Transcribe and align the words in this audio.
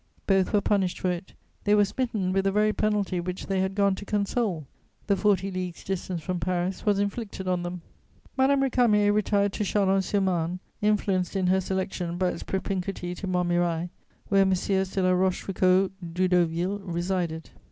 Both 0.25 0.51
were 0.51 0.61
punished 0.61 0.99
for 0.99 1.11
it; 1.11 1.33
they 1.63 1.75
were 1.75 1.85
smitten 1.85 2.33
with 2.33 2.45
the 2.45 2.51
very 2.51 2.73
penalty 2.73 3.19
which 3.19 3.45
they 3.45 3.59
had 3.59 3.75
gone 3.75 3.93
to 3.93 4.03
console: 4.03 4.65
the 5.05 5.15
forty 5.15 5.51
leagues' 5.51 5.83
distance 5.83 6.23
from 6.23 6.39
Paris 6.39 6.87
was 6.87 6.97
inflicted 6.97 7.47
on 7.47 7.61
them. 7.61 7.83
Madame 8.35 8.61
Récamier 8.61 9.13
retired 9.13 9.53
to 9.53 9.63
Châlons 9.63 10.01
sur 10.05 10.19
Marne 10.21 10.59
influenced 10.81 11.35
in 11.35 11.45
her 11.45 11.61
selection 11.61 12.17
by 12.17 12.29
its 12.29 12.41
propinquity 12.41 13.13
to 13.13 13.27
Montmirail, 13.27 13.91
where 14.29 14.43
Messieurs 14.43 14.89
de 14.91 15.03
La 15.03 15.11
Rochefoucauld 15.11 15.91
Doudeauville 16.15 16.79
resided. 16.83 17.51